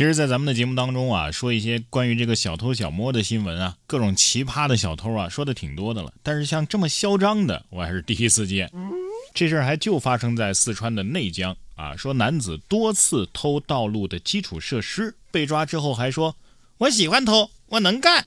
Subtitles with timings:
[0.00, 6.10] 其实，在咱们的节目当中啊，说一些关于这个小偷小摸的新闻啊，各种奇葩的小偷啊，说的挺多的了。
[6.22, 8.72] 但是像这么嚣张的，我还是第一次见。
[9.34, 16.34] 这事儿还就发生在四川的内江啊，说男子多次偷道路的基础设施，被抓之后还说
[16.80, 18.24] ：“我喜欢偷，我能干。”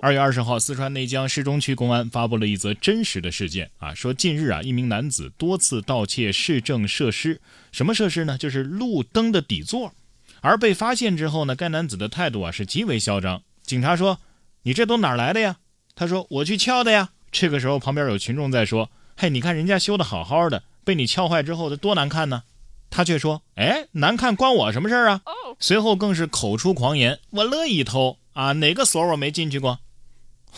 [0.00, 8.38] 二月二十号，四川内江市中区公安发布了一则真实的事件啊，说近日啊，一名男子多次盗窃市政设施，什么设施呢？
[8.38, 9.92] 就是路灯的底座。
[10.40, 13.42] 而被发现之后呢，该男子的态度啊是极为嚣张。
[13.62, 14.18] 警察说
[14.64, 15.56] ：“你这都哪来的呀？”
[15.94, 22.42] 他说：“我去撬的呀。”这个时候，旁边有群众在说：“嘿，你看人家修的好好的，被你撬坏之后，这多难看呢。”
[22.90, 25.22] 他却说：“哎，难看关我什么事儿啊？”
[25.60, 29.78] 随后更是口出狂言：“我乐意偷啊，哪个锁我没进去过？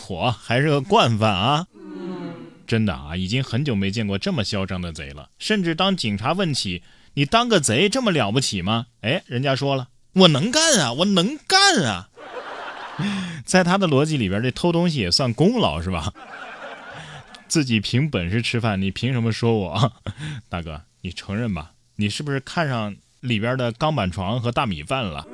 [0.09, 1.67] 我还是个惯犯啊！”
[2.67, 5.29] 真的啊，已经很久没见过这么嚣张的贼了。
[5.39, 6.83] 甚至当警察问起，
[7.15, 8.87] 你当个贼这么了不起吗？
[9.03, 12.09] 哎，人家说了，我能干啊，我能干啊。
[13.45, 16.13] 在他的逻辑里边，这偷东西也算功劳是吧？
[17.49, 19.93] 自己凭本事吃饭，你凭什么说我？
[20.49, 21.73] 大哥，你承认吧？
[21.97, 25.27] 你是不是看上里边的钢板床和大米饭了？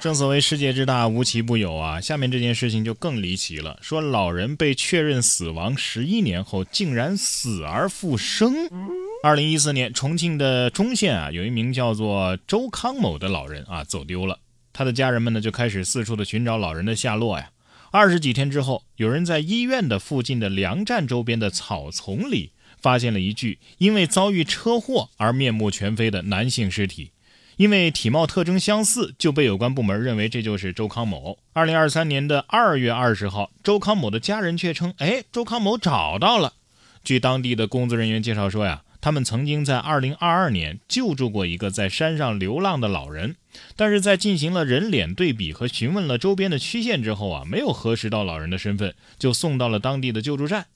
[0.00, 2.00] 正所谓世界之大，无奇不有啊。
[2.00, 8.52] 下面这件事情就更离奇了，说老人被确认死亡十一年后，竟然死而复生。
[9.24, 14.40] 二零一四年，重庆的忠县啊，有一名叫做周康某的老人啊走丢了。
[14.72, 17.52] 他的家人们呢就开始四处的寻找老人的下落呀。
[17.92, 22.50] 二十几天之后，有人在医院的附近的粮站周边的草丛里
[22.80, 27.12] 发现了一具因为遭遇车祸而面目全非的男性尸体。
[27.56, 31.38] 因为体貌特征相似，就被有关部门认为这就是周康某。
[31.52, 36.54] 二零二三年的二月二十号，周康某的家人却称：“哎，周康某找到了。”
[37.04, 38.82] 据当地的工作人员介绍说呀。
[39.02, 43.34] 他们曾经在2022年救助过一个在山上流浪的老人，
[43.74, 50.66] 但是在进行了人脸对比和询问了周边的区县之后啊，没有核实到老人的身份，就送到了当地的救助站。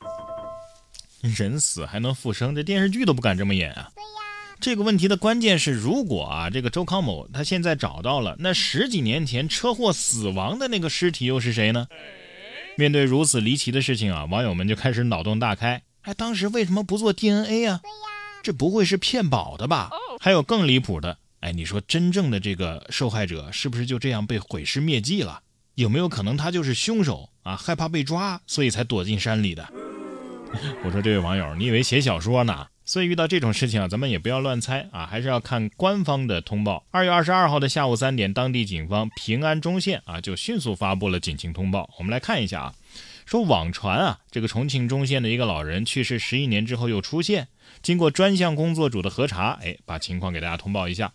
[1.20, 3.88] 人死还能复生，这电视剧都不敢这么演啊！
[4.58, 11.86] 这个问题的关键是，如果啊，这个周康某他现在找到了，那十几年前车祸死亡的那个尸体又是谁呢？
[12.76, 15.82] 面对如此离奇的事情啊，网友们就开始脑洞大开。
[16.02, 17.80] 哎，当时为什么不做 DNA 啊？
[17.82, 18.15] 对呀。
[18.46, 19.90] 这不会是骗保的吧？
[20.20, 25.40] 还有更离谱的，哎，你说真正的这个受害者是不是就这样被毁尸灭迹了？
[25.74, 27.56] 有没有可能他就是凶手啊？
[27.56, 29.68] 害怕被抓，所以才躲进山里的？
[30.84, 32.68] 我说这位网友，你以为写小说呢？
[32.84, 36.86] 所以遇到这种事情啊，咱们也不要乱猜啊，还是要看官方的通报。
[36.92, 41.90] 二月二十二号的下午三点，当地警方平安中县啊就迅速发布了警情通报。
[41.98, 42.74] 我们来看一下啊，
[43.26, 47.48] 说网传啊，这个重庆忠县的一个老人去世十一年之后又出现。
[47.82, 51.12] 经过专项工作组的核查，哎，把情况给大家通报一下。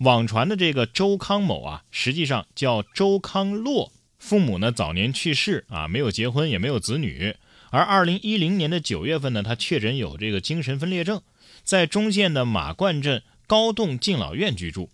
[0.00, 7.34] 网传的这个周康某啊，实际上叫周康洛，父母呢早年去世啊，没有结婚，也没有子女。
[7.70, 11.22] 而二零一零年的九月份呢，他确诊有这个精神分裂症，
[11.62, 14.90] 在忠县的马灌镇高洞敬老院居住。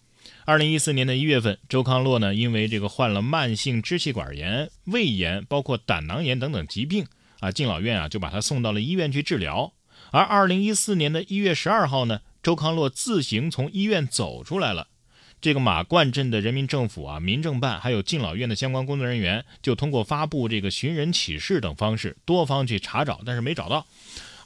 [0.51, 7.07] 二零一四年的一月份，周康洛呢，因为这个患了慢性支气管炎、胃炎，包括胆囊炎等等疾病
[7.39, 9.73] 啊，敬老院啊就把他送到了医院去治疗。
[10.11, 14.89] 而二零一四年的一月十二号呢，周康洛自行从医院走出来了。
[15.41, 23.87] 这个马冠镇的人民政府啊、民政办还有敬老院的相关工作人员，就通过发布这个寻人启事等方式，多方去查找，但是没找到。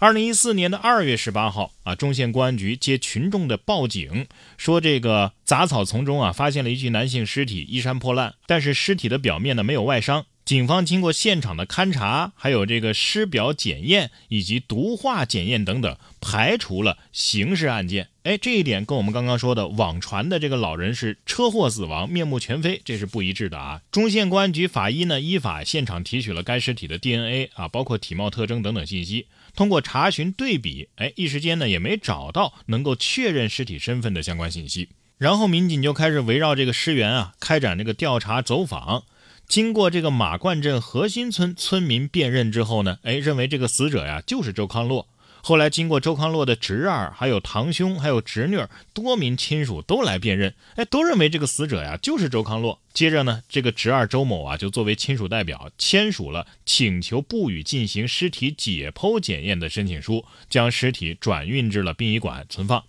[0.04, 4.26] 二零一四年的二月十八号啊，中县公安局接群众的报警，
[4.58, 10.26] 说这个杂草丛中啊，发现了一具男性尸体，衣衫破烂，但是尸体的表面呢没有外伤。
[10.44, 18.08] 警方经过现场的勘查，还有这个尸表检验以及毒化检验等等，排除了刑事案件。
[18.24, 23.80] 哎，这一点跟我们刚刚说的网传的这个老人是车祸死亡、面目全非，这是不一致的啊。
[23.90, 29.26] 中县公安局法医呢，依法现场提取了该尸体的 DNA 啊，包括体貌特征等等信息。
[29.54, 34.88] 通过查询对比，哎，一时间呢也没找到能够确认尸体身份的相关信息。
[35.16, 39.04] 然后民警就开始围绕这个尸源啊，开展这个调查走访。
[39.46, 45.06] 经过这个马冠镇核心村村民辨认之后呢，哎，认为这个死者呀就是周康洛。
[45.46, 48.58] 后来经过周康洛的侄儿、还有堂兄、还有侄女
[48.94, 52.80] 多名亲属都来辨认，哎，都认为这个死者呀就是周康洛。
[52.94, 62.82] 接着呢，这个侄儿周某啊就作为亲属代表签署了请求不予进行尸体解剖检验的申请书，将尸体转运至了殡仪馆存放。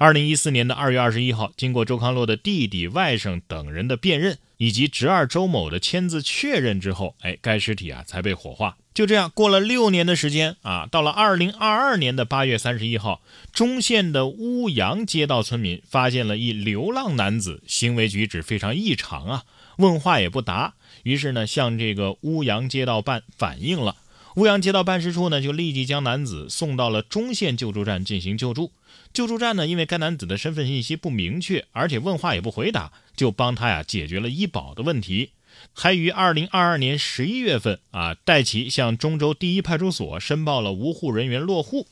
[0.00, 8.76] 二零一四年的二月二十一号，经过周康洛的弟弟、外甥等人的辨认，以及侄儿周某的签字确认之后，哎，该尸体啊才被火化。
[8.94, 13.20] 就这样过了六年的时间啊，到了二零二二年的八月三十一号，
[13.52, 19.42] 中县的乌阳街道村民发现了一流浪男子，行为举止非常异常啊，
[19.78, 23.96] 问话也不答，于是呢向这个乌阳街道办反映了。
[24.38, 28.70] 乌阳街道办事处呢，就立即将男子送到了中县救助站进行救助。
[29.12, 35.30] 救助站呢，因为该男子的身份信息不明确，而且问话也不回答，就帮他呀解决了医保的问题，
[35.72, 41.88] 还于二零二二年十一月份啊，带其向中州第一派出所申报了无户人员落户。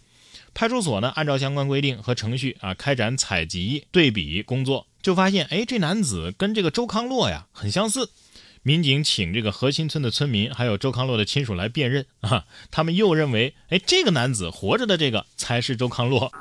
[0.54, 8.10] 派出所呢，按照相关规定和程序啊，开展采集对比工作，就发现，哎，这男子跟这个周康洛呀很相似。
[8.67, 16.33] 民警请这个核心村的村民，还有周康洛的亲属来辨认啊，他们又认为，哎，这个男子活着的这个才是周康洛。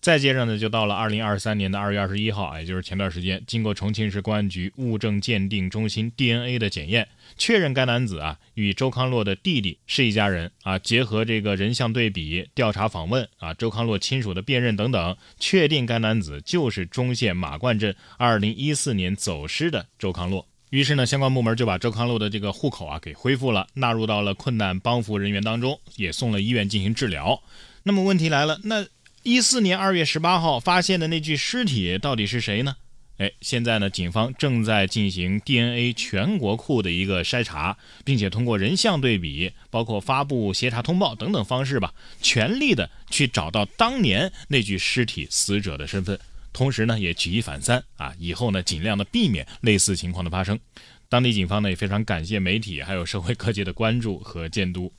[0.00, 10.78] 再接着呢，就到了二零二三年的二月二十一号，也就是前段时间，经过重庆市公安局物证鉴定中心 DNA 的检验，确认该男子啊与周康洛的弟弟是一家人啊。
[10.78, 20.46] 结合这个人像对比、调查访问啊、周康洛亲属的辨认等等，确定该男子就是忠县马灌镇二零一四年走失的周康洛。
[20.70, 27.40] 于是呢，相关部门就把周康洛的这个户口啊给恢复了，纳入到了困难帮扶人员当中，也送了医院进行治疗。
[27.84, 28.84] 那么问题来了，那
[29.22, 32.76] 一四年二月十八号发现的那具尸体到底是谁呢？
[33.18, 46.18] 哎，现在呢，警方正在进行 DNA 全国库的一个筛查，并且通过人像对比，包括发布协查通报等等方式吧，全力的去找到当年那具尸体死者的身份。
[46.56, 50.58] 同时呢，也举一反三啊，以后呢，尽量的避免类似情况的发生。
[51.06, 54.90] 当地警方呢，也非常感谢媒体还有社会各界的关注和监督。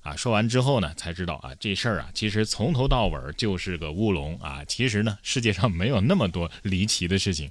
[0.00, 4.64] 啊，说完之后呢，才知道啊，这事儿啊，其实从头到尾就是个乌龙啊。
[4.64, 7.50] 其实呢，世界上没有那么多离奇的事情。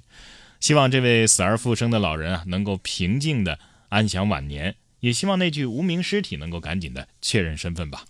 [0.58, 8.04] 希望这位死而复生的老人啊，能够平静的安享晚年，也希望那具无名尸体能够赶紧的确认身份吧。